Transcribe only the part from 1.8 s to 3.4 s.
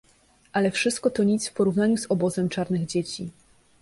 z obozem czarnych dzieci."